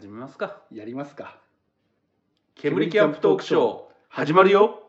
[0.00, 1.38] 始めますかやりますか。
[2.54, 4.80] 煙キャンプトークショー始まるよ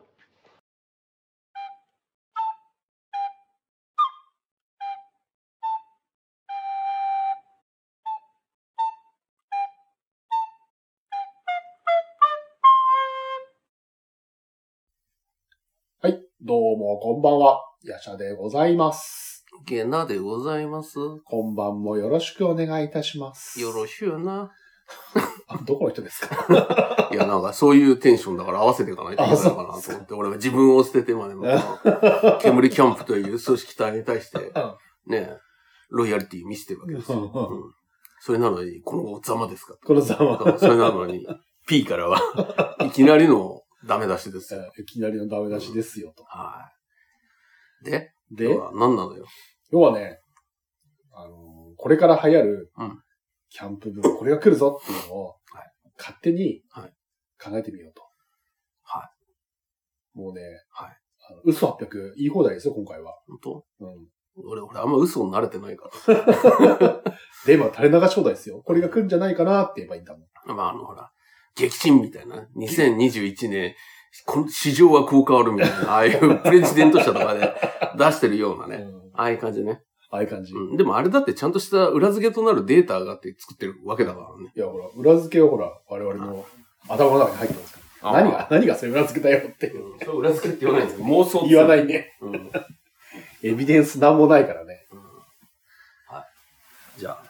[16.00, 16.22] はい。
[16.40, 17.60] どうも、こんばんは。
[17.84, 19.44] ヤシャでございます。
[19.66, 20.94] ゲナでございます。
[20.98, 23.60] よこんばんもよろしくお願いいたします。
[23.72, 24.50] ろしゅうな。
[25.48, 27.08] あ、どこの人ですか？
[27.12, 31.44] いや、なんかそういうテンションだから合わせていかないといけないのかなと思って、俺は自分を捨ててまでも、
[32.40, 34.52] 煙キャンプという組織体に対して、
[35.06, 35.36] ね、
[35.90, 37.18] ロイヤリティ見せてるわけですよ。
[37.18, 37.74] うん
[38.24, 39.74] それなのに、このざまですか？
[39.84, 40.56] このざま。
[40.56, 41.26] それなのに、
[41.66, 42.20] P からは、
[42.86, 44.60] いきなりのダメ出しですよ。
[44.78, 46.22] いきなりのダメ出しですよ、と。
[46.22, 46.70] は
[47.82, 47.84] い。
[47.90, 49.24] で、で、何なのよ？
[49.72, 50.20] 要はね、
[51.12, 53.02] あの、これから流行るうん、
[53.52, 56.92] キャンプブーム、これが来るぞっていうのをはい、勝手にはい
[57.42, 58.02] 考えてみようと。。
[58.82, 59.10] は
[60.14, 63.14] いもうね、はいあの嘘800言い放題ですよ、今回は。
[63.28, 63.64] 本当？
[63.80, 64.08] うん。
[64.34, 67.02] 俺、俺あんま嘘に慣れてないから。
[67.46, 68.62] で、今、垂れ流し放題ですよ。
[68.64, 70.56] これが来るんじゃないかなって言えばいいんだもん。
[70.56, 71.12] まあ、あの、ほら、
[71.54, 72.48] 激震みたいな。
[72.56, 73.74] 2021年、
[74.24, 77.52] この市場はこう変わるみたいな、ああいうプレジデント社とかで
[77.98, 78.76] 出してるようなね。
[78.76, 79.82] うんああいう感じね。
[80.12, 80.52] ああいう感じ。
[80.52, 80.76] うん。
[80.76, 84.52] でもあれだってちゃんとした裏付けとなるデータがあって作ってるわけだからね。
[84.54, 86.44] いや、ほら、裏付けはほら、我々の
[86.88, 88.12] 頭の中に入ってますから。
[88.12, 89.98] 何が、何がそれ裏付けだよってうん。
[89.98, 91.06] それ裏付けって言わないんですよ。
[91.06, 91.46] 妄想。
[91.48, 92.16] 言わないいね。
[92.20, 92.32] うん。
[92.34, 92.50] うん
[93.44, 94.86] エビデンスなんもないからね。
[96.06, 96.20] は
[96.96, 97.00] い。
[97.00, 97.24] じゃあ、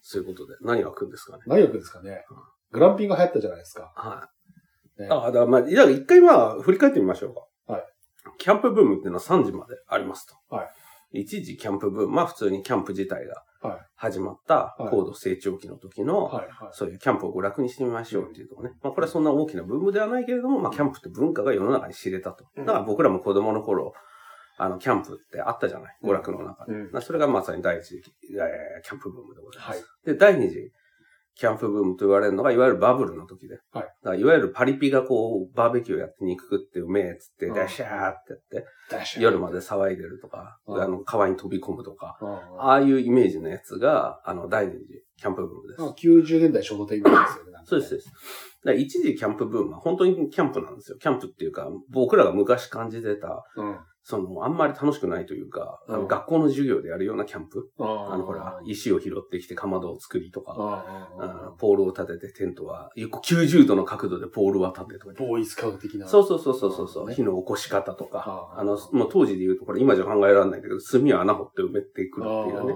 [0.00, 1.42] そういうことで何が来るんですかね。
[1.46, 2.24] 何が来るんですかね。
[2.72, 3.92] グランピング流行ったじゃないですか。
[3.94, 4.28] は
[4.98, 5.02] い。
[5.02, 7.72] ねあ、だからまあ、じゃあ一回まあ、振り返ってみましょうか。
[7.72, 7.84] はい。
[8.38, 10.54] キャンプブームっていうのは3時までありますと。
[10.54, 10.70] はい。
[11.12, 16.30] 一時キャンプブーム、まあ普通にキャンプ自体がはい始まったはい高度成長期の時の。
[16.72, 18.70] そういうキャンプを娯楽にしてみましょうっていうとこね。
[18.82, 22.44] まあこれはそんな大きなブームではないけれども、まあキャンプって文化が世の中に知れたと。
[22.56, 23.94] うんだから僕らも子供の頃、
[24.58, 27.00] あの、キャンプってあったじゃない娯楽の中で。
[27.00, 29.78] それがまさに第一次、えーキャンプブームでございます。
[29.80, 30.06] はい。
[30.06, 30.72] で、第二次、
[31.38, 33.60] キャンプブームと言われるのが、いわゆるバブルの時で。
[33.72, 33.84] はい。
[33.84, 38.56] だからいわゆるパリピがこう、バーベキューやって肉食ってうめえっつって、うんダッシャーって。
[38.96, 40.82] やって、夜まで騒いでるとか、うん。
[40.82, 42.60] あの、川に飛び込むとか、うん。
[42.60, 45.80] ああいうイメージのやつが、あの、第二次キャンプブームです。
[45.80, 47.52] まあ90年代初動的ですよね。
[47.52, 48.12] ねそうです、そうです。
[48.64, 50.98] だ一時キャンプブームは本当にキャンプなんですよ。
[50.98, 53.78] キャンプっていうか、僕らが昔感じてた、うん。
[54.02, 57.70] その、あんまり楽しくないというか、うん学校の授業でやるようなキャンプ。
[57.78, 65.14] ああの、ほら、石を拾ってきてかまどを作りとか、あうんポールを立ててテントは、90度の角度でポールは立てとか。
[65.18, 66.08] ボーイスカウト的な。
[66.08, 72.74] そうそうそうそうそうそう、ね火の起こし方とか、あああの、もう当時で言うと、これ今じゃ考えられないけど、炭を穴掘って埋めてくるっていうね、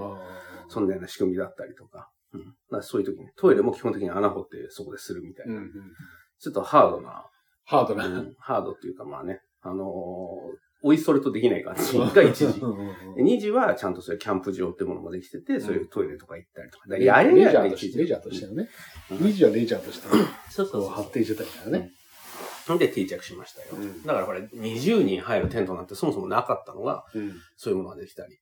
[0.68, 2.10] そんなような仕組みだったりとか。
[2.32, 2.44] うん。
[2.44, 5.54] だからそういう時に、トイレも基本的に穴掘ってそこでするみたいな。
[5.54, 5.72] うんうん。
[6.38, 7.26] ちょっとハードな、
[7.64, 8.06] ハードな。
[8.06, 12.58] うんハードっていうかまあね、あのーおいそれとできない感じが一時。
[12.58, 16.88] うんうんうんで二時はちゃんとそういうキャンプ場ってものもできてて、そういうトイレとか行ったりとか。
[16.88, 17.50] だからレやれレ。
[17.50, 18.68] ジャーとして、レジャーとしてのね。
[19.10, 20.08] うん二時はレジャーとして
[20.50, 21.90] そうそう発展してたみたいなね。
[22.78, 23.68] で定着しましたよ。
[23.74, 27.32] うんだからこれ20人入るテントなんてそもそもなかったのが、うん。
[27.56, 28.40] そういうものができたり。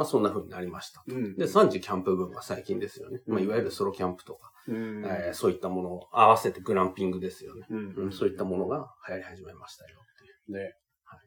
[0.00, 1.04] うんまあそんな風になりました。
[1.06, 1.36] うん。
[1.36, 3.20] で、3次キャンプブームは最近ですよね。
[3.26, 7.66] まあいわゆるソロキャンプとか、うんえーそういったものを合わせてグランピングですよね。
[7.70, 10.58] うんうんそういったものが流行り始めましたよっていう。
[10.58, 10.74] ね
[11.04, 11.20] はい。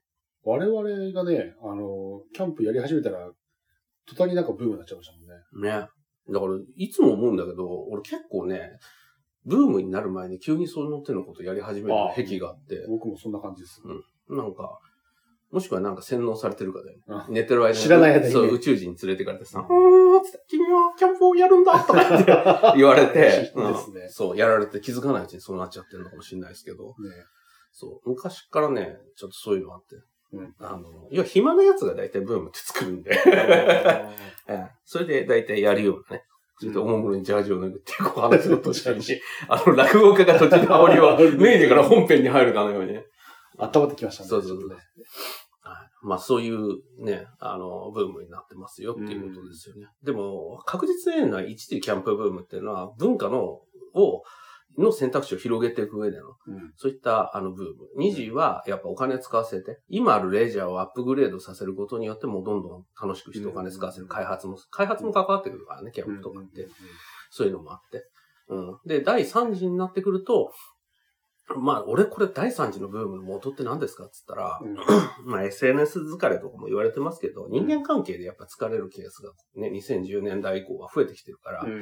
[0.44, 3.30] 我々がね、あの、キャンプやり始めたら、
[4.08, 5.80] 途端になんかブームになっちゃいましたもんね。
[5.80, 5.88] ね。
[6.30, 8.72] だから、いつも思うんだけど、俺結構ね、
[9.46, 13.82] ブームになる前に急にその手のことやり始める癖があって、僕もそんな感じです。
[14.30, 14.80] なんか、
[15.54, 17.04] もしくはなんか洗脳されてるかだよね。
[17.10, 17.28] あ。
[17.30, 17.78] 寝てる間に。
[17.78, 18.32] 知らない間にね。
[18.32, 22.32] そう、宇宙人に連れてかれてさ、うーん、つって君はキャンプをやるんだとか言って
[22.76, 23.94] 言われて、うん。
[23.94, 24.10] ね。
[24.10, 26.94] そう、やられて気づかないうちにそうなっちゃってるのかもしれないですけど、ね。
[27.72, 29.96] そう、昔からね、ちょっとそういうのあって、
[30.34, 30.56] うん。
[30.58, 34.12] あの、要は暇なやつが大体ブームって作るんで、え
[34.48, 36.24] え それで大体やるようなね。
[36.58, 39.04] それでおもむろにジャージを脱ぐっていうこう話の途中に、
[39.48, 43.06] あの、落語家が途中で煽りを脱いでから本編に入るかのようにね。
[43.58, 44.30] 温まってきましたね。
[44.30, 44.78] そうそうそう
[46.04, 49.88] まあそういうね、あの、ブームになってますよっていうことですよね。
[50.04, 53.62] でも、確実に言えるのは一時キャンプブームっていうのは文化の、
[53.96, 54.24] を、
[54.78, 57.74] の選択肢を広げていく上での、うんそういったあのブーム。
[57.96, 64.08] 二次はやっぱお金使わせて、今あるレジャーをアップグレードさせることによってもうどんどん楽しくしてお金使わせる。
[64.08, 66.68] 開発も、開発も関わってくるからね、キャンプとかって。
[67.30, 68.04] そういうのもあって。
[68.50, 68.78] うん。
[68.86, 70.52] で、第3次になってくると、
[71.58, 74.76] まあ、俺これ第三次のブームの元って何ですかって言ったら、うん
[75.30, 81.82] まあ SNS 疲れとかも言われてますけど、人間関係でやっぱ疲れるケースがね、2010年代以降は増えてきてるから、うんうん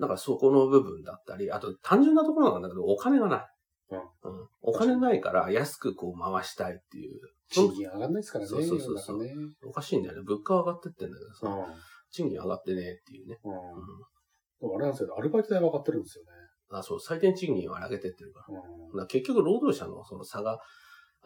[0.00, 3.46] だからそこの部分だったり、あと単純なところなんだけど、お金がない。
[3.90, 7.20] うんうんお金ないから安くこう回したいっていう。
[7.50, 8.48] 賃金上がんないですからね。
[8.48, 9.20] そうそうそう
[9.66, 10.22] おかしいんだよね。
[10.26, 11.74] 物価は上がってってんだけどさ、うん
[12.10, 13.38] 賃金上がってねっていうね。
[13.44, 13.54] うん
[14.70, 16.30] あれなんですよ、アルバイト代は上がってるんですよね。
[16.78, 18.60] あそう、最低賃金は上げてってるから。
[18.60, 20.60] から結局労働者のその差が、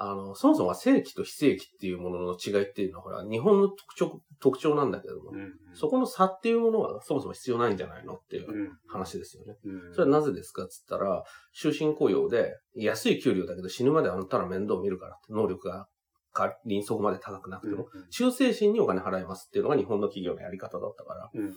[0.01, 8.79] あの、そもそもは正規と非正規っていうものの違いっていうのは、ほら、日本の特徴、特徴なんだけども、うんそこの差っていうものがそもそも必要ないんじゃないのっていううん。
[8.89, 9.57] 話ですよね。
[9.65, 9.93] うん。
[9.93, 15.89] それはなぜですかっつったら、終身雇用で安い給料だけど死ぬまであんたら面倒見るからって、能力が
[16.33, 21.55] 仮にそこまで高くなくても、忠誠心にお金払いますっていうのが日本の企業のやり方だったから、うんうん。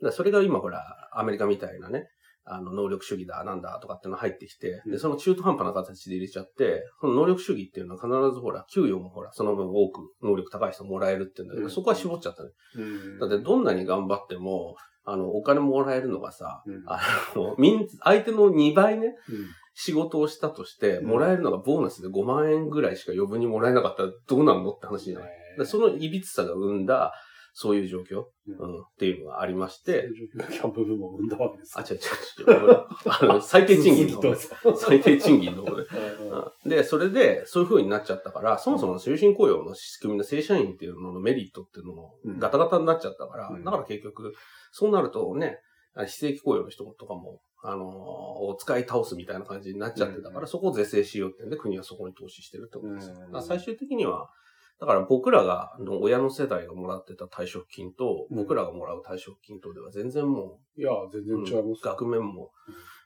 [0.00, 2.08] らそれが今ほら、アメリカみたいなね、
[2.44, 4.92] あの、能力主義だ、なんだとかっていうの入ってきて、うん。
[4.92, 11.70] で、その中途半端な形で入れちゃって、その能力主義っていうのは必ずほら、給与もほら、その分多く能力高い人もらえるっていうんだけど、うん。
[11.70, 12.50] そこは絞っちゃったね。
[12.76, 13.18] うん。
[13.18, 16.82] だってどんなに頑張っても、あの、お金もらえるのがさ、うん。
[16.86, 17.00] あ
[17.36, 17.56] の、
[18.00, 19.46] 相手の2倍ね、うん。
[19.74, 21.06] 仕事をしたとして、うん。
[21.06, 25.30] もらえるのがボーナスで5万円ぐらいしか余分にもらえなかったらどうなんのって話じゃない。
[25.58, 27.12] でそのいびつさが生んだ、
[27.54, 28.76] そういう状況、うん。
[28.76, 32.86] うん、っていうのがありましそういて、う状況がキャンプ部門を生んだわけですあ、違う違う違う。
[33.06, 35.64] あの、 最低賃金の最低賃金の。
[35.64, 42.38] うんで、それで、そういう風になっちゃったから、そもそも終身雇用の仕組みの正社員っていうののメリットっていうのもうん。
[42.38, 43.64] ガタガタになっちゃったから、うん。
[43.64, 44.32] だから結局、
[44.70, 45.58] そうなるとね、
[46.06, 53.12] 非正規雇用の人とかも、あのーを使い倒すみたいな感じになっちゃってたから、うんそこを是正しようってんで、国はそこに投資してるってことです。
[53.46, 54.30] 最終的には、
[54.80, 61.82] だから僕らが、の親の世代がもらってた退職金と、うん僕らがもらう退職金とでは全然もいや、全う、然違います。
[61.84, 62.50] 額面も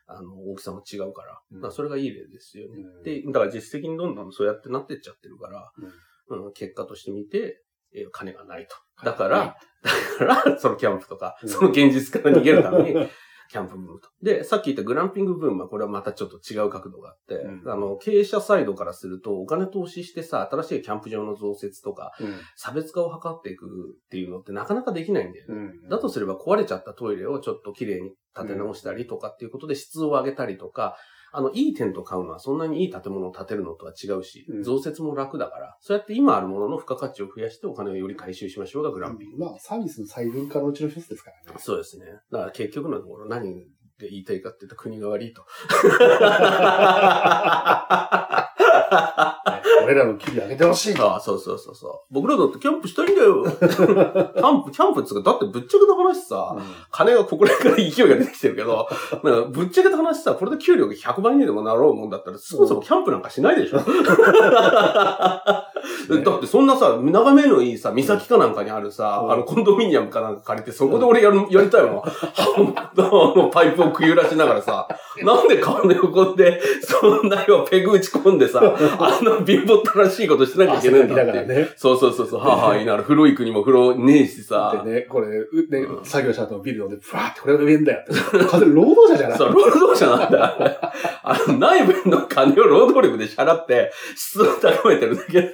[0.09, 2.83] うん、あの、大きさも違うから、うんだからそれがいい例ですよね。
[2.83, 5.71] うんで、だから実質的にどんどんそうやってなってっちゃってるから、
[6.29, 7.63] うん結果として見て、
[7.95, 8.77] えー金がないと。
[9.05, 9.57] だから、
[10.19, 12.95] だから、そのキャンプとか、うんその現実から逃げるために、
[13.49, 14.09] キャンプブームと。
[14.23, 25.55] で、さっき言ったグランピングブームは、これはまたちょっと違う角度があって、うんあの、経営者サイドからすると、お金投資してさ、新しいキャンプ場の増設とか、うん差別化を図っていくっていうのってなかなかできないんだよね。
[25.83, 30.97] うんだとすれば壊れちゃったトイレをちょっと綺麗に建て直したりとかっていうことで質を上げたりとか、
[31.37, 39.39] あの、いいテント買うのはそんなにいい建物を建てるのとは違うしう、ん増設も楽だから、そうやって今あるものの付加価値を増やしてお金をより回収しましょうがグランピング。
[39.45, 41.59] まあ、サービスの細分化のうちの一つですからね。
[41.59, 42.07] そうですね。
[42.33, 43.67] だから結局のところ何
[43.99, 45.45] で言いたいかって言ったら国が悪いと。
[49.85, 50.95] 俺らの給料上げてほしい。
[50.99, 52.15] ああ、そうそうそうそう。
[52.15, 53.45] 僕らだってキャンプしたいんだよ。
[53.59, 56.57] キャンプ、キャンプっつうか、だってぶっちゃけた話さ、
[56.91, 58.89] 金がここら辺から勢いが出てきてるけど、
[59.23, 63.79] なんかぶっちゃけた話さ、これで給料が100倍にでもなろうもんだったら、そもそもキャンプなんかしないでしょ。
[66.09, 72.03] だってそんなさ、眺めのいいさ、岬かなんかにあるさ、うんあのコンドミニアムかなんか借りて、そこで俺やる、やりたいもん。
[72.05, 72.13] あ
[72.97, 74.89] のパイプをくゆらしながらさ、
[75.23, 81.27] なんで顔の横で、そんなよ、ペグ打ち込んでさ、あんな貧乏ったらしいことしなきゃいけないんだって。
[81.27, 81.69] だからね。
[81.77, 83.03] そうそうそうそう、はあはあ、いいなる。
[83.03, 84.83] 古い国も風呂ねえしさ。
[84.85, 88.05] でね、これ、うねう、ん作業者とビルので、ふわーってこれが上んだよ。
[88.51, 90.93] 完全に労働者じゃないそう、労働者なんだ。
[91.23, 95.53] あの、内部の金を労働力で支払って、質を高めてるだけで。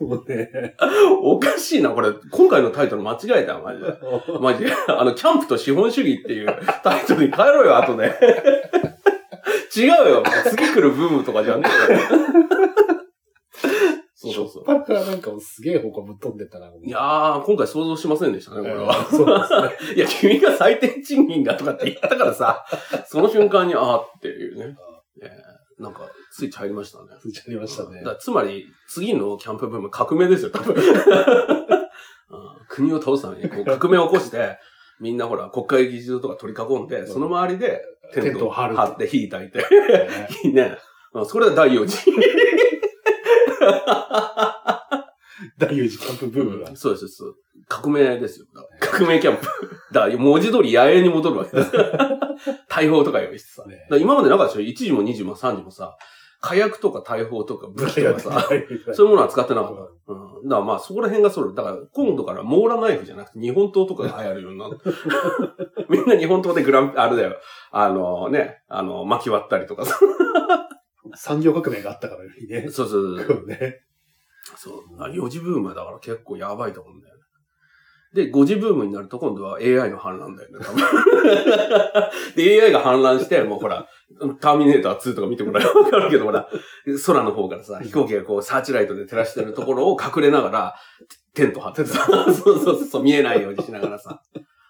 [0.00, 0.74] もうね。
[1.22, 2.10] おかしいな、これ。
[2.30, 3.94] 今回のタイトル間違えた、マジで。
[4.40, 4.72] マジで。
[4.88, 8.12] あの、キャンプと資本主義っていうタイトルに変えろよ、後で。
[9.74, 10.22] 違うよ。
[10.50, 11.98] 次来るブームとかじゃねえよ。
[14.14, 14.64] そうそうそう。
[14.64, 16.68] パッからなんかすげえ方向ぶっ飛んでったな。
[16.68, 18.94] いやー、今回想像しませんでしたね、これは。
[19.10, 19.94] そうですね。
[19.96, 22.64] いや、君が最低賃金がとかって言ったからさ、
[23.06, 24.76] その瞬間に、あーっていうね。
[25.22, 27.06] えーなんか、スイッチ入りましたね。
[27.20, 30.76] ついちゃいましたねつまり、次のキャンプブーム革命ですよ、多分。
[30.78, 30.82] うん
[32.68, 34.58] 国を倒すためにこう革命を起こして、
[35.00, 37.82] みんなほら、国会議事堂とか取り囲んで、その周りで
[38.12, 39.64] テントを張張るって火焚いて、ね
[40.44, 40.76] いい ね。
[41.14, 42.10] うんそれが第4次。
[45.58, 46.74] 第4次キャンプブームが。
[46.76, 47.22] そうです。
[47.68, 48.46] 革命ですよ。
[48.80, 49.46] 革命キャンプ。
[49.92, 51.70] だ文字通り野営に戻るわけです。
[52.68, 53.64] 大砲とか用意してさ。
[53.98, 55.96] 今までなかったでしょ ?1 時も2時も3時もさ、
[56.42, 58.48] 火薬とか大砲とか武器とかさ、
[58.92, 60.12] そういうものは使ってなかった。
[60.12, 60.48] うん。
[60.48, 61.54] だからまあそこら辺がそれ。
[61.54, 64.80] だから今度からモーラナイフじゃなくて日本刀とかが流行るようになる。
[65.88, 67.36] みんな日本刀でグラン、あれだよ。
[67.70, 69.96] あのね、あの、巻き割ったりとかさ。
[71.14, 72.68] 産業革命があったからにね。
[72.70, 73.36] そうそうそう。
[73.36, 73.82] こうね。
[74.56, 74.82] そう。
[74.98, 77.21] あ4時ブームだから結構やばいと思うんだよね。
[78.14, 80.82] で、5時ブームになると今度は AI の反乱だよね、多分。
[82.36, 83.88] で、AI が反乱して、もうほら、
[84.40, 86.48] ターミネーター2とか見てもらえばわかるけど、ほら、
[87.06, 90.74] 空の方からさ、飛行機がこう、サーチライトで照らしてるところを隠れながら、
[91.34, 94.20] テント張ってさ、 そうそうそう、見えないようにしながらさ。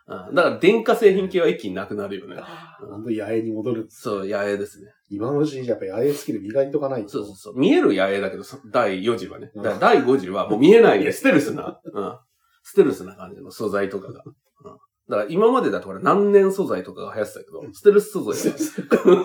[0.06, 2.36] うん、だから電化製品系は一気になくなるよね。
[2.80, 3.86] 本当に野営に戻る。
[3.88, 4.92] そう、野営ですね。
[5.08, 7.08] 今のうちにやっぱ野営スキル磨いとかないと。
[7.08, 7.58] そうそうそう。
[7.58, 9.52] 見える野営だけど、そ第4次はね。
[9.80, 12.18] 第5次はもう見えないで、ステルスな、うん。
[12.62, 14.22] ステルスな感じの素材とかが。
[14.64, 14.72] うん。
[15.08, 18.52] だから今までだとほら何年素材とかが流行ってたけど、ステルス素材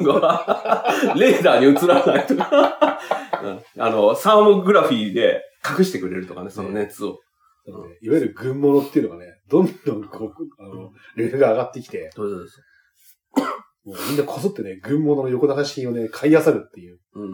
[0.03, 2.99] が、 レーダーに映らないとか、
[3.43, 5.43] うん、あの、サーモグラフィーで
[5.77, 7.19] 隠してくれるとかね、その熱を。
[7.65, 13.87] だからねいわゆる軍物っていうのがね、どんどんこう、あの、レベルが上がってきて、そうそうそう。
[13.89, 16.99] もうみんなこぞってね、軍物の横流し品をね、買い漁るっていう。
[17.15, 17.31] うんうん。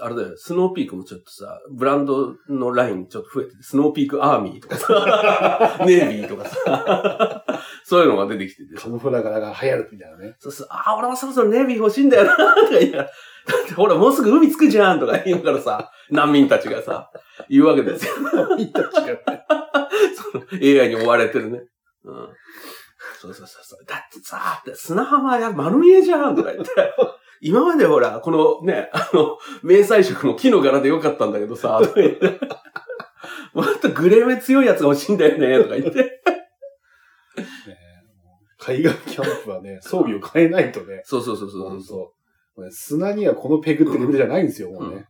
[0.00, 7.44] あれだよ、スノーピークもちょっとさ、ブランドのラインちょっと増えてて、スノーピークアーミーとかさ、 ネイビーとかさ、
[7.84, 10.36] そういうのが出てきててカムフラ柄が流行るみたいなね。
[10.38, 13.10] そうそう、ああ、俺もそろそろネイビー欲しいんだよな、とか言いながら、だ
[13.64, 17.10] ってほら、もうすぐ海着くじゃん、とか言いながらさ、難民たちがさ、
[17.48, 18.14] 言うわけですよ。
[18.56, 19.20] みんな違う。
[20.14, 21.62] その AI に追われてるね。
[22.04, 22.28] うん。
[23.20, 23.84] そうそうそうそう。
[23.84, 26.70] だってさ、砂浜や丸見えじゃんとか言って。
[27.40, 32.40] 今までほら、このね、あの、迷彩色の木の柄でよかったんだけどさ、とか言って。
[33.54, 36.22] もっとグレー目強いやつが欲しいんだよね、とか言って。
[38.58, 41.50] 海岸キャンプはね、装備を変えないとね、そうそうそう
[41.82, 42.17] そう
[42.70, 45.06] 砂にはこのペグってレベルじゃないんですよ、もうね。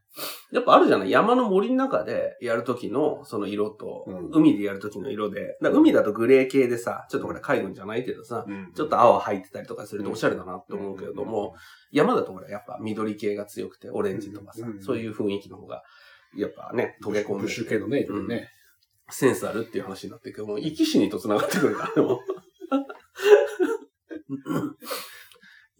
[0.52, 1.10] やっぱあるじゃない？
[1.10, 4.30] 山の森の中でやるときのその色と、うん。
[4.32, 8.72] 海でやるときの色で、だ海だとグレー系でさ、ちょっとこれ海軍じゃないけどさ、うん。
[8.74, 11.54] ちょっと青入ってたりとかするとおしゃれだなって思うけれども、
[11.92, 14.82] 山だとほらやっぱ緑系が強くて、オレンジとかさ、うん。
[14.82, 15.82] そういう雰囲気の方が、
[16.36, 18.48] やっぱね、溶け込んでブッシュ系のね、色々ね。
[19.10, 20.34] センスあるっていう話になってる。
[20.34, 22.20] けども、生き死にと繋がってくるから、でも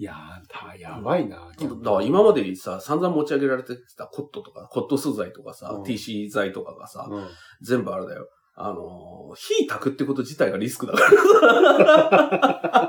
[0.00, 0.16] いやー、
[0.48, 7.26] たやばいな、だから今までさ、散々持ち上げられてきたコットとか、コット素材とかさ、うん TC 材とかがさ、うん
[7.62, 8.28] 全部あれだよ。
[8.54, 11.00] あのー、火焚くってこと自体がリスクだか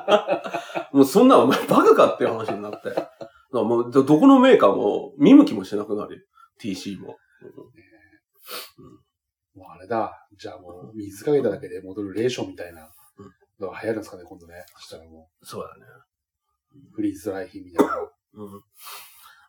[0.01, 0.54] ら。
[0.94, 2.96] もうそんなんお前バカかっていう話になって。
[3.51, 6.22] もうどどこのメーカーも見向きもしなくなるよ。
[6.62, 7.18] TC も。
[9.56, 10.28] もうあれだ。
[10.38, 12.89] じゃあもう、水かけただけで戻るレーションみたいな
[13.60, 14.63] のが流行るんですかね、今度ね。
[14.75, 15.86] そしたらもそうだね。
[16.76, 17.94] う、フリーズドライ品みたいな。
[18.36, 18.64] うん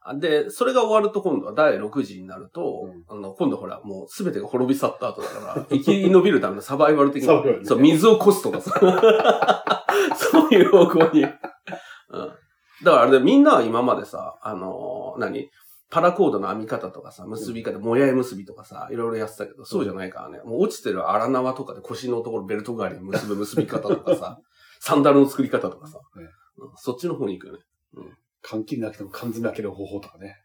[0.03, 0.15] あ。
[0.15, 8.79] で、それが終わると今度は第6次になると、うんあの、今度ほら、もう全てが滅び去った後だから、 生き延びるためのサバイバル的な、そう、水をこすとかさ、
[10.17, 11.25] そういう方向に。
[11.25, 11.31] うん。
[12.83, 15.50] だからあれでみんなは今までさ、あのー何？
[15.91, 20.39] パラコードの編み方とかさ、結び方、もやい結びとかさ、いろいろやってたけど、そうじゃないからね。
[20.45, 24.39] もう落ちてる荒縄とかで腰のところベルト代わりに結ぶ結び方とかさ、
[24.79, 25.99] サンダルの作り方とかさ、
[26.76, 27.61] そっちの方に行くよね。
[28.43, 30.37] 缶切りなくても缶詰開ける方法とかね。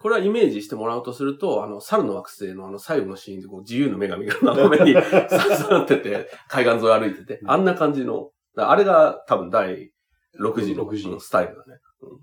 [0.00, 9.92] これはイメージしてもらうとすると、あの、猿の惑星のあの最後のシーンでこう自由の女神が斜めに 刺さってて、海岸沿い歩いてて、うんあんな感じの、あれが多分第
[10.40, 11.78] 6次の6次うんスタイルだね。
[12.00, 12.18] うん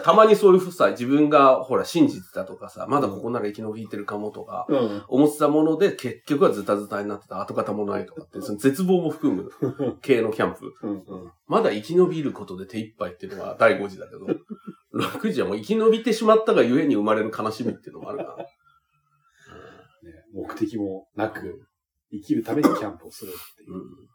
[0.00, 5.04] たまにそういうさ、自分がほら信じてたとかさ、まだここなら生き延びてるかもとか、うん。
[5.08, 9.50] 思ってたもので結局はズタズタになってた跡形もないとかって、その絶望も含む
[10.02, 10.72] 系のキャンプ。
[10.82, 11.32] うんうん。
[11.46, 14.26] まだ生き延びることで手一杯っていうのは第5次だけど、
[14.94, 18.36] 6次はもう生き延びてしまったがゆえに生まれる悲しみっていうのもあるから。
[18.36, 18.46] ね、
[20.32, 21.66] 目的もなく、
[22.12, 23.74] 生きるためにキャンプをするっていう。
[23.74, 24.13] うん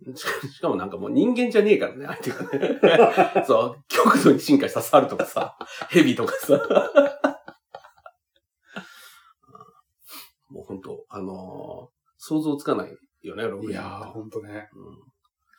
[0.16, 3.44] しかもなんかもう人間じゃねえからね、相手がね。
[3.46, 5.56] そう、極度に進化した猿とかさ、
[5.90, 6.56] 蛇とかさ。
[10.48, 12.90] もう本当あのー想像つかない
[13.22, 14.68] よね、6時いやー、ほんとね。
[14.74, 15.10] うん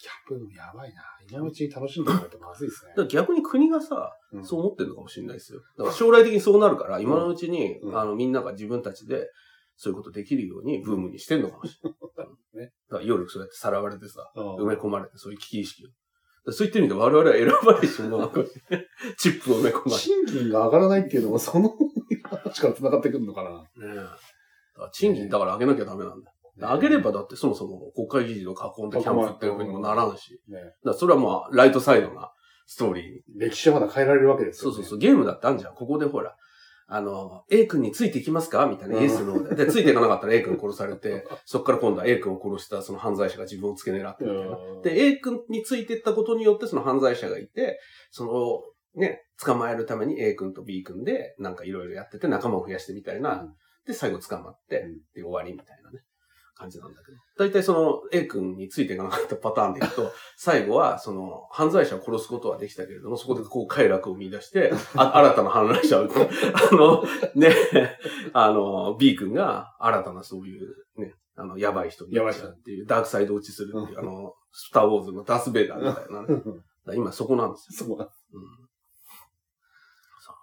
[0.01, 1.03] キャンプやばいな。
[1.29, 3.01] 今のうちに楽しんでもらうとまずいですねだか。
[3.03, 5.59] ら逆に国がさ、うんそう思ってるのかもしれないですよ。
[5.77, 9.29] だから将来的にそうなるから、今のうちに、うんあの、みんなが自分たちで、
[9.83, 12.29] そういうことできるようにブームにしてんのかもしれない。
[12.53, 16.51] ねだから夜そうやってさらわれてさ、うん埋め込まれて、そういう危機意識を。
[16.51, 18.31] そういった意味で我々は選ばれし者。
[19.17, 19.97] チップを埋め込まれて。
[19.97, 21.75] 賃金が上がらないっていうのもその
[22.23, 23.49] 話から繋がってくるのかな。
[23.49, 23.95] ねえ。
[23.95, 24.17] だか
[24.77, 26.35] ら賃金だから上げなきゃダメなんだよ。
[26.57, 30.39] 上げればだってそもそも国会議事を囲んでキャンプっていうふうにもならんし。
[30.47, 32.31] ね、だそれはまあ、ライトサイドな
[32.67, 33.21] ストーリーに。
[33.35, 34.75] 歴史はまだ変えられるわけですよ、ね。
[34.75, 35.75] そうそうそう、ゲームだってあるじゃん。
[35.75, 36.35] ここでほら、
[36.93, 38.65] あの、A 君についていきますか？
[38.67, 39.65] みたいな、うんイエスので。
[39.65, 44.57] で、ついていかなかったら A 君殺されて、 そこから今度は A 君を殺したその犯罪者が自分を付け狙ってみたいな。
[44.57, 44.81] うん。
[44.81, 47.79] で、A 君についていったことによってその犯罪者がいて、
[48.11, 53.41] その、ね、捕まえるために A 君と B 君でなんかいろいろやってて仲間を増やしてみたいな。
[53.41, 56.01] うんで、最後捕まって、うんで終わりみたいなね。
[56.55, 57.17] 感じなんだけど。
[57.37, 66.05] 大体その A 君についていかなかったパターンでいくと、 最後はその犯罪者を殺すことはできたけれども、そこでこう快楽を見出して、あ新たな犯罪者を、
[66.71, 67.03] あの、
[67.35, 67.55] ね、
[68.33, 76.61] あの、B 君が新たなそういうね、あの、やばい人になっちゃうっていう、ダークサイド落ちするっていう、あの、スターウォーズのダース・ベイダーみたいなね。
[76.95, 77.89] 今そこなんですよ。
[77.89, 78.05] そうだ。
[78.05, 78.41] うん。
[80.19, 80.33] そ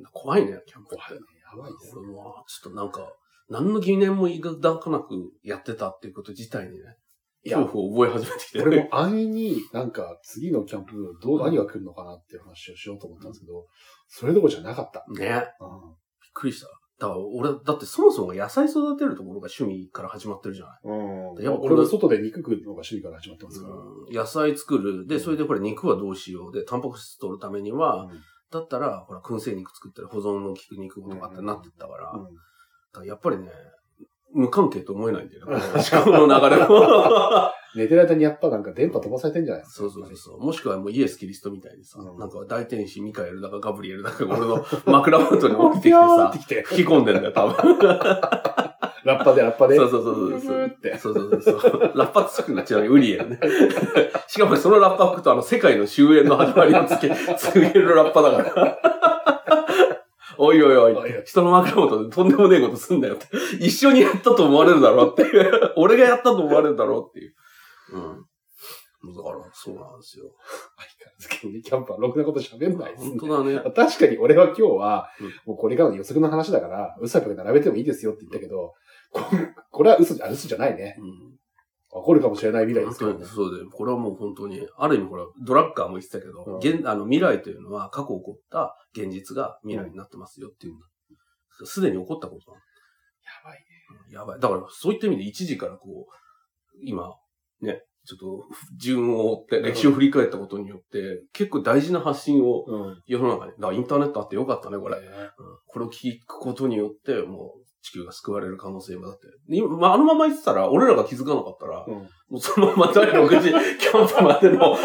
[0.00, 1.04] う怖いね、キャンプって。
[1.04, 1.26] 怖いね。
[1.50, 1.96] やばいです。
[1.96, 3.10] 俺も、ちょっとなんか、
[3.50, 6.96] 何の疑念も抱かなくやってたっていうこと自体にね、
[7.44, 8.62] 恐怖を覚え始めてきて。
[8.62, 13.66] 俺も安易になんか次のキャンプどう、何が来るのかなっていう話をしようと思ったんですけど、
[14.08, 15.04] それどころじゃなかった。
[15.12, 15.26] ね。
[15.28, 15.96] びっう
[16.34, 16.66] くりした。
[17.00, 20.96] だから俺、だってそもそもが野菜育てるところが趣味から始まってるじゃない。
[20.96, 21.36] ん。
[21.36, 21.42] うん。
[21.42, 23.74] やっぱ俺も外で肉食うのが趣味から始まってますから。
[23.74, 23.78] う
[24.12, 25.06] ん野菜作る。
[25.06, 26.52] で、それでこれ肉はどうしよう。
[26.52, 28.10] で、タンパク質取るためには、うん
[28.50, 32.40] だったら、ほら、燻製肉作ったり保存の効く肉とかってなってったから、うんだから
[33.04, 33.50] やっぱりね、
[34.34, 35.56] 無関係と思えないんだよね。
[35.56, 37.52] 思考 の流れも。
[37.76, 39.80] 寝てる間にやっぱなんか電波飛ばされてんじゃないですか。
[39.82, 40.40] そうそうそうそう。
[40.40, 46.32] もしくはもうイエス・キリストみたいにさ、うんなんか大天使ミカエルだかガブリエルだかが俺の枕元に降りてきてさ
[46.64, 47.78] 吹き込んでんだよ、多分。
[49.04, 49.76] ラッパでラッパで。
[49.76, 50.78] そうそうそうそう。
[50.98, 51.92] そうそうそうそう。
[51.94, 53.40] ラッパつくのはちなみにウリエルね。
[54.26, 59.37] しかもそのラッパ吹くとあの世界の終焉の始まりをつけ、告げるラッパだから。
[60.36, 63.26] おいおいおいおいおい人の枕元でとんでもねえことすんなよって。
[63.60, 65.72] 一緒にやったと思われるだろうっていう。
[65.76, 67.34] 俺がやったと思われるだろうっていう。
[67.92, 68.24] うん。
[69.14, 70.24] だから、そうなんですよ。
[70.76, 71.28] 相変わらず
[71.62, 73.62] キャンパーろくなこと喋んないですね本当だね。
[73.74, 78.74] 確かに俺は今日はうん、もうこれからの予測の話だから、嘘く並べてもいいですよって言ったけど、
[79.12, 79.22] こ
[79.70, 80.96] これは嘘じゃ、嘘じゃないね。
[80.98, 81.27] うん。
[81.90, 83.06] 起こるかもしれない未来ですか？
[83.06, 83.24] らね。
[83.24, 90.74] そうで、これはもう本当に、ある意味ほら、ドラッカーも言ってたけど、うん現あの未来というのは過去起こった現実が未来になってますよっていう。
[91.66, 92.62] すでに起こったことなの
[93.24, 94.14] やばいね。
[94.14, 94.40] やばい。
[94.40, 96.12] だから、そういった意味で一時からこう、
[96.82, 97.14] 今、
[97.60, 98.44] ね、ちょっと、
[98.78, 103.02] 順を追って、歴史を振り返ったことによって、結構大事な発信をうん。
[103.06, 104.94] 世の中に、だからインターネットあってよかったね、これ。
[104.94, 105.06] これ。
[105.06, 105.30] うん
[105.66, 109.26] これを聞くことによって、もう、地球が救われる可能性もだって。
[109.48, 111.94] 今、まあ、あのまま言ってたら、俺らが気づかなかったら、うん。
[111.94, 114.76] もうそのまま第6次キャンプまでの道を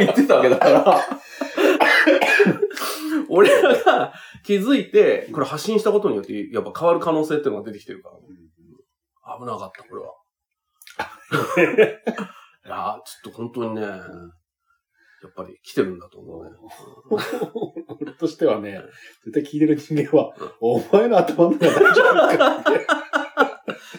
[0.00, 1.00] 行ってたわけだから、
[3.28, 4.12] 俺らが
[4.44, 8.16] 気づいて、これ発信したことによって、やっぱ変わる可能性っていうのが出てきてるから、
[9.38, 10.12] 危なかった、これは。
[12.66, 13.82] いやーちょっと本当にね、
[15.22, 16.50] やっぱり来てるんだと思うね。
[18.00, 18.80] 俺としてはね、
[19.24, 22.86] 絶対聞いてる人間は、お前の頭の中大丈夫かって。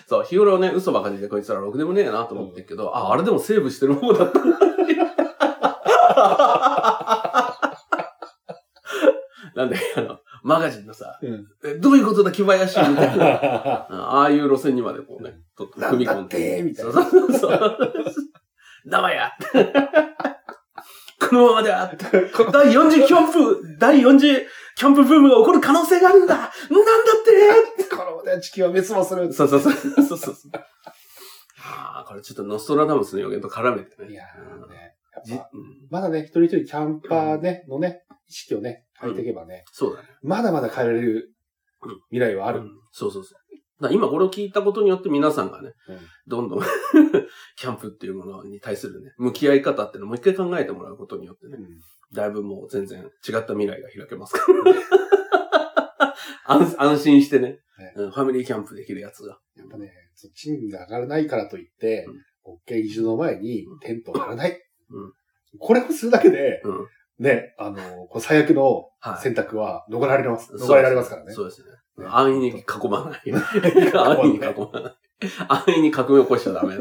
[0.08, 4.39] そう、日頃ね、嘘ばかりでこいつらろくでもねえなと思ってるけど、あ、あれでもセーブしてる方だった。
[9.56, 13.25] なんで、あの、マガジンのさ、うんえどういうことだ、木林みたいな。
[13.89, 16.38] ああいう路線にまでこうね、と踏み込んで。
[16.38, 17.77] だってみたいなそうそうそう。
[18.89, 19.32] ダメや
[21.28, 21.92] このままでは
[22.52, 26.56] 第40キャンプ、第40キャンプブームが起こる可能性があるんだなんだっ
[27.80, 29.34] てこのままで地球は滅亡する。
[29.34, 29.74] そうそうそう。
[29.74, 30.36] そうそうそう。
[31.60, 34.12] ああ、これちょっとノストラダムスの予言と絡めてね。
[34.12, 35.42] いやー
[35.90, 40.10] まだね、一人一人キャンパーね、のね、意識をね、変えていけばね、そうだね。
[40.22, 41.34] まだまだ変えられる
[41.82, 42.60] うん未来はある。
[42.60, 43.40] うんそうそうそう。
[43.82, 46.60] だ今これを聞いたことによって皆さんがね、うんどんどん
[47.56, 51.58] キャンプっていうものに対するね、向き合い方っていうのをもう一回考えてもらうことによってね、
[52.13, 53.10] だいぶもう全然違っ
[53.46, 56.13] た未来が開けますから。
[56.50, 59.40] 安安心してねねうんファミリーキャンプできるやつが。
[59.56, 59.92] やっぱね、
[60.34, 62.08] 賃金が上がらないからといって、
[62.44, 64.62] 国慶移住の前にテントを張らない。
[64.90, 65.13] うん
[65.60, 66.88] これをするだけで、うん。
[67.20, 67.78] ね、あの、
[68.20, 69.22] 最悪のはい。
[69.22, 70.56] 選択は逃れられます。
[70.58, 71.34] そう逃れられますからね。
[71.34, 71.68] そうですね。
[71.97, 73.21] ね安易に囲まない。
[73.31, 74.95] 安易に囲まない。
[75.47, 76.75] 安易に革命起こしちゃダメ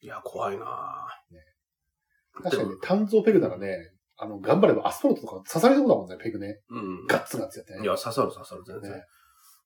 [0.00, 6.60] いや、怖いなぁ確かにね、炭造ペグならね、あの、頑張ればアスファルトとか刺されそうだもんね、ペグね。
[6.70, 7.06] うん。
[7.06, 7.82] ガッツガッツやってね。
[7.82, 8.92] いや、刺さる刺さる、全然。
[8.92, 9.04] ね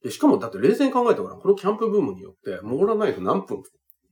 [0.03, 1.41] でしかも、だって冷静に考えてごらん。
[1.41, 3.63] このキャンプブームによって、モーラナイフ何分、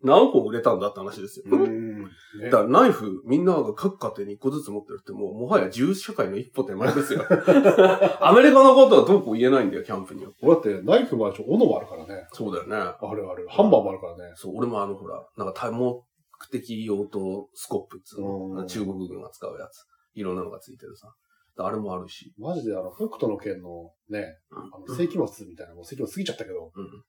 [0.03, 1.47] 何本売れたんだって話ですよ。
[1.51, 1.80] うん。
[2.03, 7.25] ねだからナイフ、みんなが各家庭に一個ずつ持ってるって、もう、もはや自由社会の一歩手前ですよ。
[8.21, 10.39] アメリカのことはどうこう言えないんだよ、キャンプによって。
[10.43, 12.27] 俺だって、ナイフもあるし、斧もあるからね。
[12.33, 12.77] そうだよね。
[12.77, 13.47] あるある。
[13.49, 14.33] ハンマーもあるからね。
[14.37, 16.03] そう、俺もあの、ほら、なんか多目
[16.51, 19.85] 的用途スコップっつううんの、中国軍が使うやつ。
[20.15, 21.13] いろんなのがついてるさ。
[21.57, 22.33] あれもあるし。
[22.39, 27.05] マジであの、北斗の剣のね、あの、世紀末みたいな、もう世紀末過ぎちゃったけど、うん。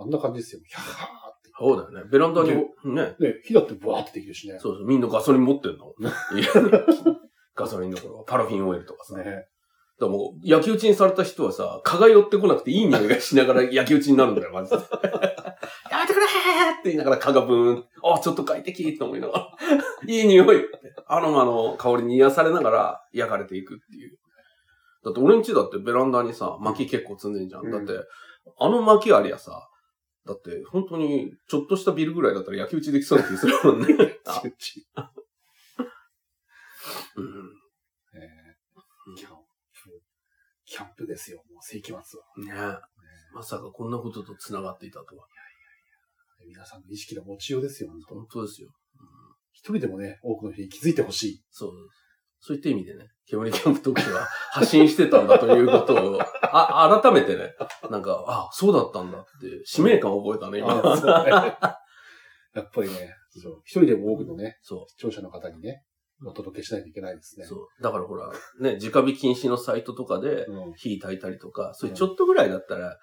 [0.00, 0.62] あんな感じですよ。
[0.64, 0.86] ヒャーっ
[1.42, 1.50] て。
[1.58, 2.10] そうだよね。
[2.10, 3.14] ベランダに、ね。
[3.20, 4.58] ね、火だってブワーってできるしね。
[4.58, 5.92] そうそう、みんなガソリン持ってんの。
[7.54, 9.18] ガソリンどころか、パラフィンオイルとかさ。
[9.18, 9.24] ね。
[9.24, 9.46] だか
[10.00, 14.76] らもう、焼き討ちにされた人はさ、蚊が寄ってこなくていい匂いがしながら焼き討ちになるんだよ、マジで。
[14.80, 14.82] や
[15.98, 17.84] めてくれーって言いながら蚊がブーン。
[18.02, 19.48] あ、ちょっと快適って思いながら。
[20.08, 20.64] いい匂い。
[21.06, 24.16] アロマの香りに癒されながら焼かれていくっていう。
[25.04, 27.66] だって俺んちだってベランダにさ、薪結構積んでんじゃん。
[27.66, 28.02] うんだって、
[28.58, 29.68] あの薪ありゃさ、
[30.30, 33.88] だって本当にちょっとしたビルぐらいだったら焼き討ちできそうな気するもんね。
[34.94, 35.12] あ
[37.16, 37.26] うん
[38.14, 40.02] えーキャンプ、
[40.64, 42.74] キャンプですよ、もう世紀末は。
[42.76, 42.78] ね
[43.34, 45.26] まさかこんなことと繋がっていたとは。
[46.46, 48.70] 皆さんの意識の持ちようですよ、本当本当ですよ。
[49.52, 51.42] 一人でもね、多くの人に気づいてほしい。
[51.50, 51.72] そう。
[52.40, 57.54] そういった意味でね、煙キャンプ特集は発信してたんだということを、 あ、改めてね、
[57.90, 60.78] なんか、あ、そうだったんだって、使命感を覚えたね、今。
[60.78, 61.30] あそうね
[62.52, 65.84] やっぱりね、そう一人でも多くのね、そ視聴者の方にね、
[66.26, 67.40] お届けしないといけないですう。
[67.40, 67.46] ね。
[67.46, 67.82] そう。
[67.82, 70.72] だからほら、ね、直火禁止のサイトとかでうん。
[70.74, 72.98] 火焚いたりとか、そういうちょっとぐらいだったら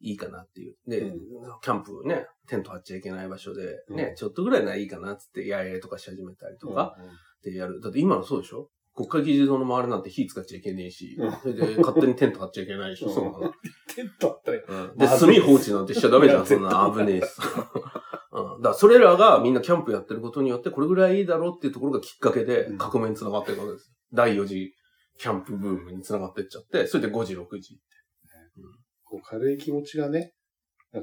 [0.00, 0.76] いいかなっていう。
[0.86, 1.14] で、う
[1.62, 7.10] キャンプね、テント張っちゃいけない場所で、ね、うんちょっとぐらいならいいかなっつって、ややとかし始めたりとか、うんうん
[7.42, 7.80] でやる。
[7.80, 13.52] だって今のそうでしょ国会議事堂の周りなんて火使っちゃいけねえし、うんそれで勝手にテント張っちゃいけないし、うんそうなの。
[13.94, 17.42] テントあったら、で、まずい炭放置なんてしちゃダメじゃん、そんな危ねえしさ。
[18.32, 18.62] うん。
[18.62, 23.92] だからそれらがみんなキャンプやってることによって、これぐらいいいだろうっていうところがきっかけでうん革命に繋がっていくわけです。
[24.12, 24.74] 第4次
[25.18, 27.78] キャンプブームに繋がってっちゃって、それで5時、6時。
[29.04, 30.32] こう軽い気持ちがね、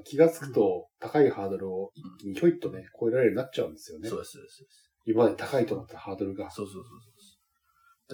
[0.03, 4.19] 気がつくと高いハードルを一気にひょいっとね、超えられるようになっちゃうんですよねそう。
[4.19, 4.86] です、そうです。
[5.05, 6.49] 今まで高いとなったハードルが。
[6.49, 7.14] そうそうそうそう。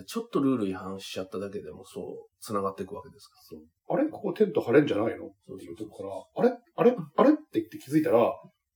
[0.08, 2.06] ちょっとルール違反しちゃっただけでもそう、
[2.40, 4.10] 繋がっていくわけですかそうあれ？
[4.10, 5.32] ここテント張れんじゃないの？
[5.48, 6.04] そうっていうとこ
[6.36, 6.58] から、あれ？
[6.76, 6.96] あれ？
[7.18, 7.32] あれ？
[7.32, 8.32] って言って気づいたら、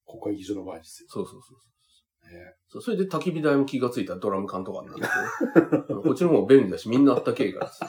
[0.05, 1.07] 国会議事堂の前ですよ。
[1.09, 1.13] ら。
[1.13, 2.33] そうそうそうそう。
[2.33, 7.87] ねそう、それで焚き火台も気がついたらドラム缶とかになってね、う んこっちの方が便利だし、みんなあったけえからさ。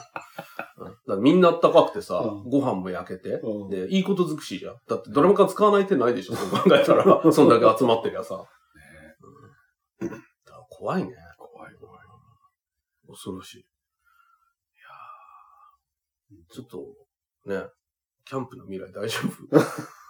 [0.77, 4.75] うんだからみんなあったかくてさ、うんご飯も焼けて、うんで、いいこと尽くしじゃん。
[4.87, 7.03] だってドラム缶使わない手ないでしょ、そう考えたら。
[7.31, 8.37] そんだけ集まってりゃさ。
[10.01, 10.17] ねだか
[10.51, 11.15] ら怖いね。
[13.07, 13.59] 恐ろしい。
[13.59, 13.63] い
[16.33, 16.77] やーちょっと、
[17.45, 17.69] ね、
[18.25, 19.19] キャンプの未来大丈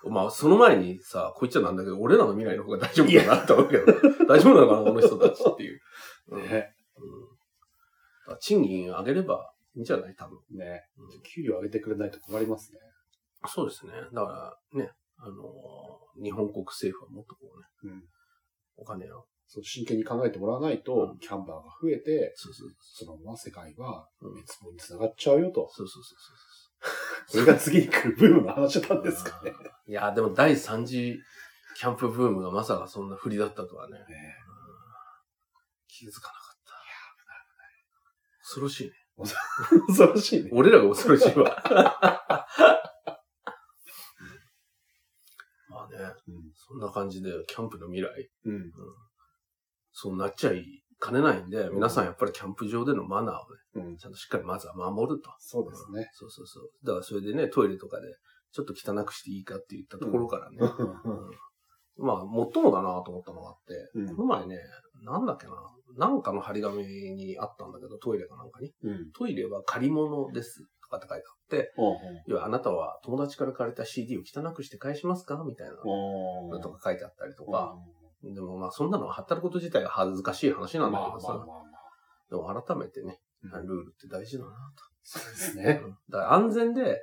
[0.04, 0.10] 夫？
[0.10, 3.86] まあ、その前にさ、こいつはなんだけど、俺らの未来の方が大丈夫かなって思うけど、
[4.26, 5.82] 大丈夫なのかな、この人たちっていう。
[6.30, 7.38] うんねうん
[8.42, 10.16] 賃金上げればいいんじゃない？
[10.16, 10.38] 多分。
[10.52, 12.80] ねうん給料上げてくれないと困りますね。
[13.48, 13.94] そうですね。
[13.94, 18.04] だからね、あのー日本国政府はもっとこうね、うん。
[18.78, 19.28] お金を。
[19.48, 25.70] そう、真剣に考えてもらわないと、うんキャンパーが増えて、そうそうそのまま世界はうん滅亡につながっちゃうよと。
[25.74, 26.18] そうそうそう
[27.28, 29.52] それが次に来るブームの話なんですかね。
[29.88, 31.20] いや、でも第3次
[31.78, 33.98] キャンプブームがまさかそんな振りだったとはね。
[33.98, 34.06] ね
[35.88, 36.74] 気づかなかった。
[38.40, 38.94] 恐ろしいね。
[39.88, 40.50] 恐ろしいね。
[40.54, 41.64] 俺らが恐ろしいわ。
[45.70, 46.52] まあね、うん。
[46.56, 48.72] そんな感じでキャンプの未来、うん。
[50.00, 53.36] そうなっちゃいかねないんで、皆さんやっぱりキャンプ場でのマナー
[53.80, 53.98] をね、うん。
[53.98, 55.32] ちゃんとしっかりまずは守ると。
[55.40, 56.08] そうですね。
[56.14, 56.86] そうそうそう。
[56.86, 58.08] だからそれでね、トイレとかで
[58.52, 60.58] ちょっと汚くしていいかって言ったところからね。
[60.60, 64.58] うんまあ、もっともだなと思ったのがあって、うんこの前ね、
[65.04, 65.54] なんだっけな、
[65.98, 68.72] なんかの張り紙にあったんだけど、トイレかなんかに。
[68.84, 69.12] うん。
[69.18, 71.74] トイレは借り物ですとかって書いてあって、
[72.28, 81.58] 要はあなたは友達から借りた CD を汚くして返しますかみたいなおのとか書いてあったりとか、うでもまあそんなのはったること自体が恥ずかしい話なんんまあまあだけどさ、まあまあ。
[82.30, 84.52] でも改めてね、うんルールって大事だな
[85.04, 85.62] そうですと。
[85.62, 85.82] ね。
[85.84, 87.02] うんだから安全で、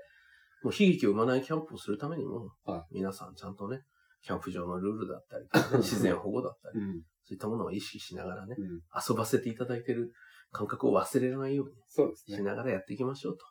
[0.63, 3.83] もう悲劇を生まないキャンプをするためにも、は皆さんちゃんとね、
[4.23, 5.47] キャンプ場のルールだったり
[5.79, 7.03] 自然保護だったり、うん。
[7.27, 8.83] そういったものを意識しながらね、うん。
[9.09, 10.13] 遊ばせていただいてる
[10.51, 12.43] 感覚を忘れないようにしそうですね。
[12.43, 13.45] ながらやっていきましょうと。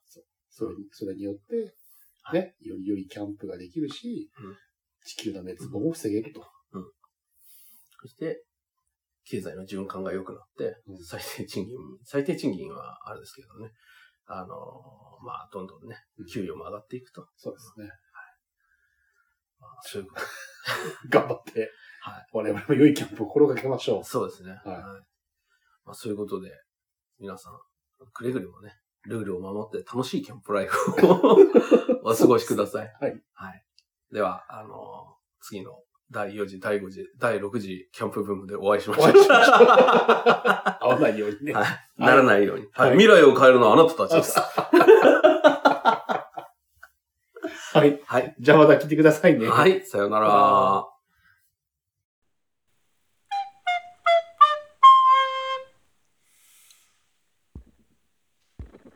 [0.50, 1.74] それにそれによって、
[2.34, 4.56] ね、より良いキャンプができるしうん、
[5.04, 6.46] 地球の滅亡も防げると。
[8.04, 8.44] そして、
[9.24, 13.72] 経済の循環が良くなってう、ん最低賃金、最低賃金はあれですけどね、
[14.26, 17.26] あのーまあ、どんどんねうん、給与も上がっていくと。
[17.38, 17.88] そうですね。
[19.58, 20.22] まあそういうこと。
[21.08, 24.04] 頑張って、はい我々も良いキャンプを心がけましょう。
[24.04, 24.52] そうですね。
[24.52, 24.62] はい
[25.86, 26.52] まあ、そういうことで、
[27.20, 27.54] 皆さん、
[28.12, 28.74] くれぐれもね、
[29.06, 31.38] ルールを守って楽しいキャンプライフを
[32.12, 32.94] お過ごしください。
[33.00, 33.24] はい。
[33.34, 33.66] はい。
[34.12, 35.78] では、あのー次の
[36.14, 39.10] 第4次、第5次、第6次キャンプブームでお会いしましょう。
[39.10, 39.24] お会
[40.90, 41.54] わないようにね。
[41.54, 41.66] はい。
[41.98, 42.68] ならないように。
[42.72, 42.90] はい。
[42.90, 44.40] はい未来を変えるのはあなたたちです。
[47.74, 48.00] はい。
[48.06, 48.36] はい。
[48.40, 49.48] じゃあまた来てくださいね。
[49.48, 49.84] はい。
[49.86, 50.93] さよなら。